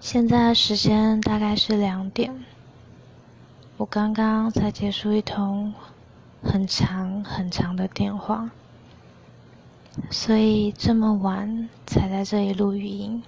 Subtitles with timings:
[0.00, 2.44] 现在时间大概是两点，
[3.76, 5.74] 我刚刚才结束一通
[6.40, 8.48] 很长很长的电话，
[10.08, 13.22] 所以这么晚才在这里录语音。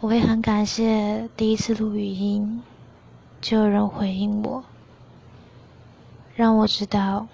[0.00, 2.62] 我也很感谢第一次录语音
[3.40, 4.64] 就有人回应我，
[6.34, 7.28] 让我知道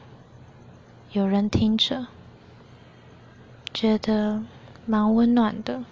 [1.13, 2.07] 有人听着，
[3.73, 4.43] 觉得
[4.87, 5.83] 蛮温暖的。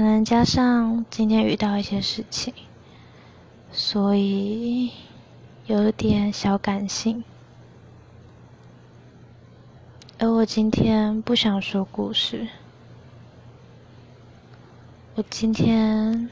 [0.00, 2.54] 可能加上今天遇到一些事情，
[3.70, 4.92] 所以
[5.66, 7.22] 有点小感性。
[10.18, 12.48] 而我今天不想说故事，
[15.16, 16.30] 我今天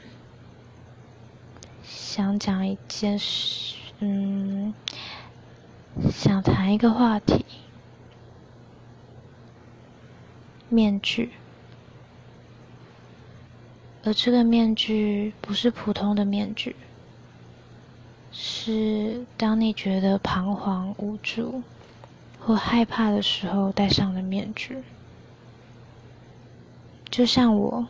[1.83, 4.73] 想讲一件事，嗯，
[6.11, 7.45] 想谈一个话题，
[10.69, 11.33] 面具。
[14.09, 16.75] 而这个面具不是普通的面具，
[18.31, 21.61] 是当你觉得彷徨无助。
[22.39, 24.81] 或害怕的时候戴上的面具，
[27.11, 27.85] 就像我，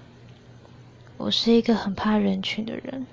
[1.15, 3.07] 我是一个很怕人群的人。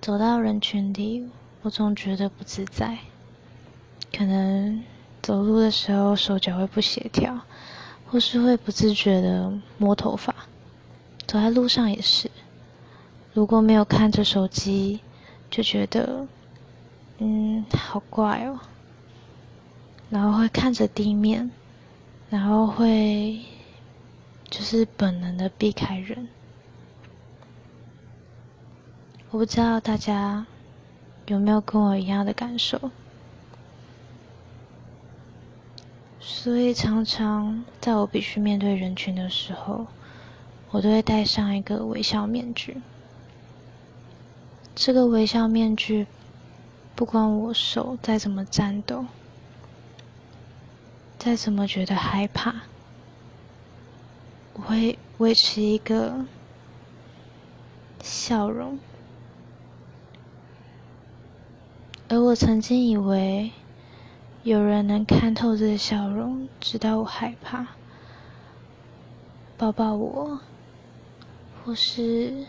[0.00, 1.28] 走到人群里，
[1.60, 2.96] 我总觉得不自在，
[4.16, 4.82] 可能
[5.20, 7.38] 走路的时候手脚会不协调，
[8.06, 10.34] 或是会不自觉的摸头发。
[11.34, 12.30] 走在路上也是，
[13.32, 15.00] 如果没有看着手机，
[15.50, 16.28] 就觉得，
[17.18, 18.60] 嗯，好怪哦。
[20.10, 21.50] 然后会看着地面，
[22.30, 23.40] 然后会
[24.48, 26.28] 就是本能的避开人。
[29.32, 30.46] 我不知道大家
[31.26, 32.92] 有没有跟我一样的感受，
[36.20, 39.88] 所以常常在我必须面对人群的时候，
[40.74, 42.78] 我都会戴上一个微笑面具。
[44.74, 46.08] 这个微笑面具，
[46.96, 49.06] 不管我手再怎么颤抖。
[51.16, 52.52] 再怎么觉得害怕，
[54.54, 56.24] 我会维持一个
[58.02, 58.76] 笑容。
[62.08, 63.52] 而我曾经以为
[64.42, 67.68] 有人能看透这个笑容，知道我害怕，
[69.56, 70.40] 抱抱我，
[71.64, 72.44] 或是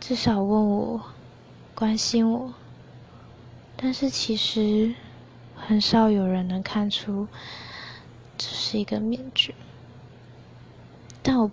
[0.00, 1.00] 至少问我、
[1.74, 2.52] 关心我。
[3.76, 4.94] 但是其实。
[5.60, 7.26] 很少有人能看出
[8.38, 9.52] 这是一个面具，
[11.20, 11.50] 但我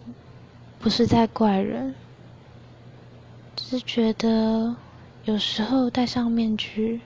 [0.80, 1.96] 不是在怪人，
[3.56, 4.76] 只是觉得
[5.24, 7.02] 有时候戴上面具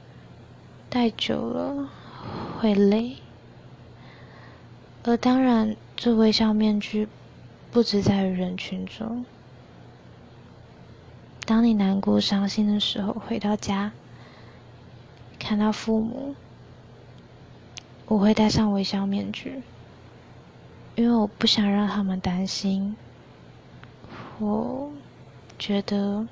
[0.89, 1.89] 戴久了
[2.59, 3.15] 会累，
[5.03, 7.07] 而当然，这微笑面具
[7.71, 9.25] 不只在于人群中。
[11.45, 13.91] 当你难过、伤心的时候，回到家
[15.37, 16.35] 看到父母。
[18.05, 19.61] 我会戴上微笑面具，
[20.95, 22.95] 因为我不想让他们担心。
[24.39, 24.91] 我
[25.59, 26.27] 觉得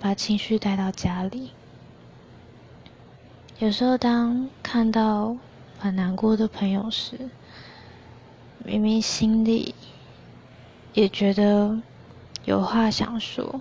[0.00, 1.52] 把情绪带到家里，
[3.60, 5.36] 有时候当看到
[5.78, 7.30] 很难过的朋友时，
[8.64, 9.76] 明明心里
[10.94, 11.80] 也觉得
[12.44, 13.60] 有话想说，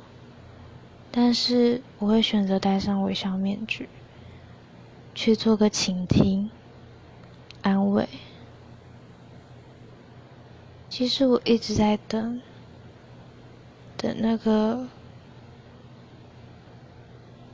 [1.11, 3.87] 但是我会选择戴上微笑面具，
[5.13, 6.49] 去做个倾听。
[7.61, 8.09] 安慰。
[10.89, 12.41] 其实我一直在等，
[13.95, 14.87] 等那个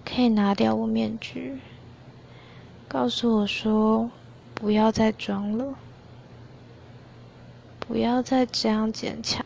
[0.06, 1.59] 可以拿掉我面具，
[2.88, 4.09] 告诉我说
[4.56, 5.76] 不要再装了，
[7.80, 9.46] 不要再这样坚强，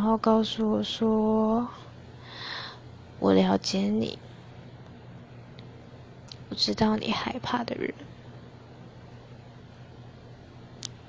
[0.00, 1.68] 然后告诉我说
[3.18, 4.18] 我了解你，
[6.48, 7.92] 我知道你害怕的人。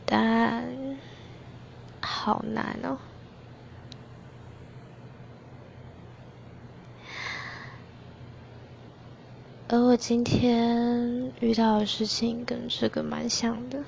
[0.06, 0.98] 但
[2.02, 2.98] 好难哦，
[9.70, 13.86] 而我今天遇到的事情跟这个蛮像的。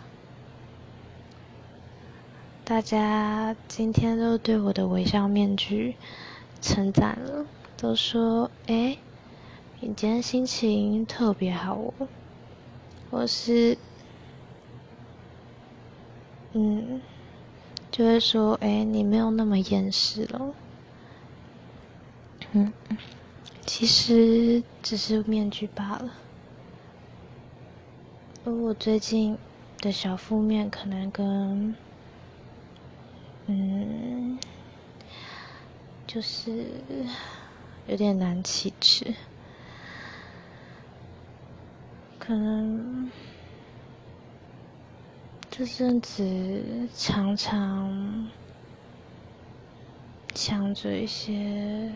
[2.74, 5.96] 大家今天都对我的微笑面具
[6.60, 7.46] 称赞了，
[7.78, 8.98] 都说：“哎，
[9.80, 11.94] 你今天心情特别好哦。”
[13.12, 13.78] 我是。
[16.54, 17.00] 嗯，
[17.92, 20.56] 就会说，哎，你没有那么厌世了。
[22.54, 22.74] 嗯，
[23.68, 26.12] 其实只是面具罢了。
[28.46, 29.38] 我最近
[29.78, 31.76] 的小负面可能跟，
[33.46, 34.40] 嗯，
[36.08, 36.66] 就是
[37.88, 39.14] 有点难启齿，
[42.18, 43.12] 可能
[45.52, 48.30] 这阵子常常
[50.34, 51.92] 想着一些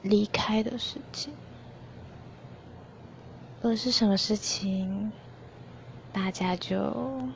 [0.00, 1.34] 离开的事情。
[3.62, 5.10] 而是什么事情，
[6.12, 7.28] 大家就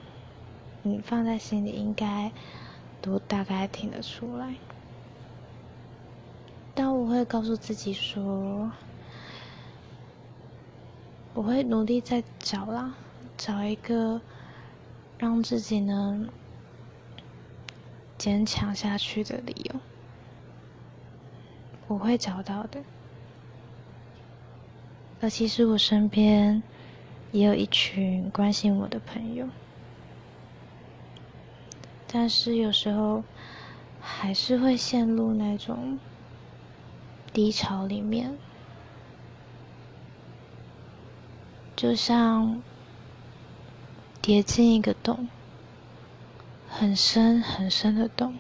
[0.89, 2.33] 你放在心里，应该
[3.03, 4.55] 都大概听得出来。
[6.75, 8.71] 但我会告诉自己说，
[11.35, 12.95] 我会努力再找啦，
[13.37, 14.21] 找一个
[15.19, 16.29] 让自己能
[18.17, 19.81] 坚强下去的理由，
[21.87, 22.83] 我会找到的。
[25.21, 26.63] 而其实我身边
[27.33, 29.49] 也有一群关心我的朋友，
[32.11, 33.23] 但是有时候
[34.01, 35.99] 还是会陷入那种
[37.33, 38.39] 低潮里面，
[41.77, 42.63] 就像
[44.23, 45.29] 跌进一个洞，
[46.69, 48.39] 很深很深的洞，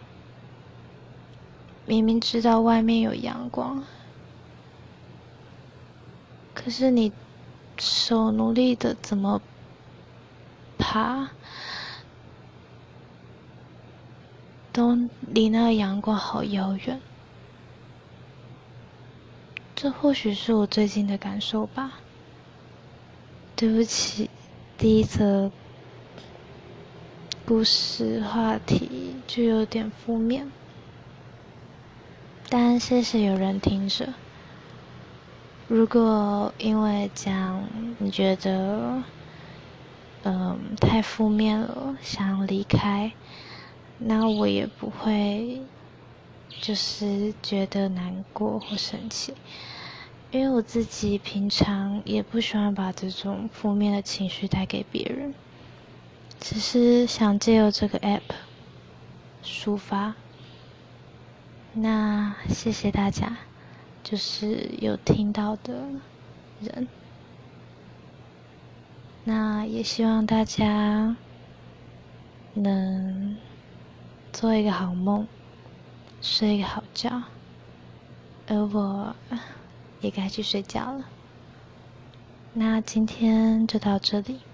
[1.84, 3.84] 明明知道外面有阳光。
[6.54, 7.12] 可是你
[7.78, 9.40] 手努力的怎么
[10.78, 11.30] 爬，
[14.78, 14.96] 都
[15.26, 17.00] 离那个阳光好遥远。
[19.74, 21.94] 这或许是我最近的感受吧。
[23.56, 24.30] 对不起，
[24.76, 25.50] 第一则
[27.44, 30.48] 故事话题就有点负面，
[32.48, 34.14] 但谢谢有人听着。
[35.66, 37.64] 如果因为讲
[37.98, 39.02] 你觉得，
[40.22, 43.12] 嗯，太负面了，想离开，
[43.98, 45.60] 那我也不会，
[46.60, 49.34] 就是觉得难过或生气，
[50.30, 55.34] 因为我自己平常也不喜欢把这种负面的情绪带给别人，
[56.38, 58.22] 只是想借由这个 app
[59.42, 60.14] 抒发。
[61.72, 63.36] 那谢谢大家。
[64.04, 65.74] 就是有听到的
[66.62, 66.88] 人，
[69.24, 71.14] 那也希望大家
[72.54, 73.36] 能
[74.32, 75.26] 做一个好梦，
[76.20, 77.10] 睡一个好觉，
[78.46, 79.14] 而我
[80.00, 81.04] 也该去睡觉了。
[82.52, 84.47] 那今天就到这里。